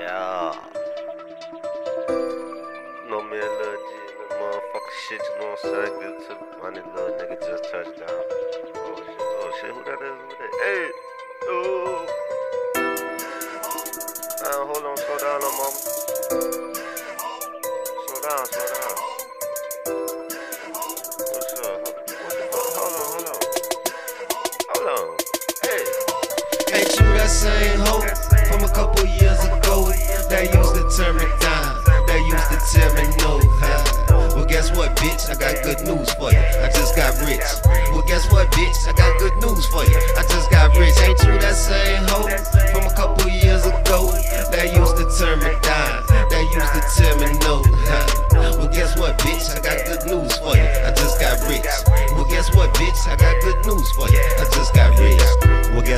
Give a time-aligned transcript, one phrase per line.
[0.00, 0.56] Yeah.
[3.30, 5.94] Me a little G the motherfucker shit, you know what I'm saying?
[6.00, 8.08] Good to the money, little nigga just touched down.
[8.10, 10.16] Oh shit, oh shit, who that is?
[10.18, 10.52] Who that?
[10.64, 10.84] Hey!
[11.44, 12.06] Oh!
[14.42, 15.78] Uh, hold on, slow down, little mama.
[18.06, 18.94] Slow down, slow down.
[21.30, 21.78] What's up?
[21.84, 22.66] What the fuck?
[22.74, 23.38] Hold on, hold on.
[24.70, 25.06] Hold on.
[25.62, 25.82] Hey!
[26.78, 29.86] Ain't you that same hoe from a couple years ago
[30.26, 33.38] that used to turn me down, that used to tell me no?
[33.62, 34.34] Huh?
[34.34, 35.30] Well, guess what, bitch?
[35.30, 36.38] I got good news for you.
[36.38, 37.46] I just got rich.
[37.94, 38.88] Well, guess what, bitch?
[38.88, 39.29] I got good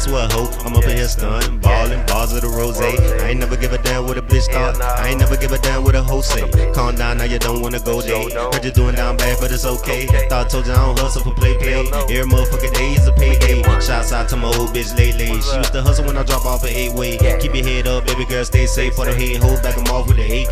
[0.00, 0.48] guess what, ho?
[0.64, 2.80] I'm up in here stunning, ballin', bars of the rose.
[2.80, 4.80] I ain't never give a damn what a bitch thought.
[4.80, 6.48] I ain't never give a damn what a hoe say.
[6.72, 8.30] Calm down, now you don't wanna go day.
[8.32, 10.06] Heard you doing down bad, but it's okay.
[10.28, 11.74] Thought I told you I don't hustle for play play.
[11.74, 13.62] Every motherfucking day is a payday.
[13.80, 15.26] Shouts out to my old bitch lately.
[15.42, 17.18] She used to hustle when I drop off an eight way.
[17.40, 18.94] Keep your head up, baby girl, stay safe.
[18.94, 20.49] For the head, hold back 'em off with the AK.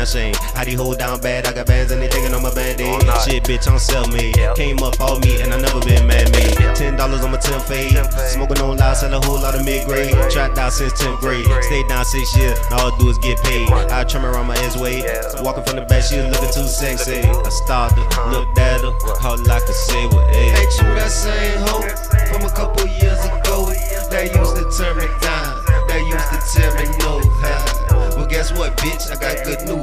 [0.00, 0.34] It's a damn shame.
[0.54, 1.46] How they hold down bad?
[1.46, 3.02] I got bands and they taking on my band aid.
[3.24, 4.34] Shit, bitch, I'm self made.
[4.56, 6.56] Came up off me and I never been mad made.
[6.74, 7.96] Ten dollars on my 10 fade.
[8.32, 10.14] Smoking on loud, sell a whole lot of mid grade.
[10.30, 11.44] Trapped out since 10th grade.
[11.64, 13.68] Stayed down six years, and all I do is get paid.
[13.70, 15.02] I trim around my ass way.
[15.42, 17.20] Walking from the back, she was looking too sexy.
[17.20, 18.92] I started, looked at her,
[19.24, 20.50] all I could say was, hey.
[20.50, 21.84] Ain't you that same hoe
[22.32, 23.68] from a couple years ago
[24.10, 27.20] that used to turn me down, that used to tell me no?
[27.42, 28.16] Huh?
[28.16, 29.10] Well, guess what, bitch?
[29.10, 29.79] I got good news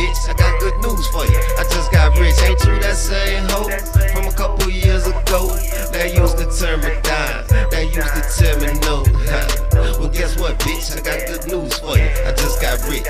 [0.00, 0.28] bitch?
[0.28, 1.40] I got good news for you.
[1.58, 2.36] I just got rich.
[2.42, 3.68] Ain't you that same hoe
[4.12, 5.48] from a couple years ago
[5.92, 9.04] that used to turn me down, that used to tell me no?
[10.00, 10.96] Well, guess what, bitch?
[10.96, 12.08] I got good news for you.
[12.24, 13.04] I just got rich.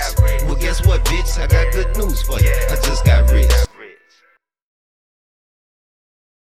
[0.44, 1.38] Well, guess what, bitch?
[1.38, 2.50] I got good news for you.
[2.69, 3.09] I just got.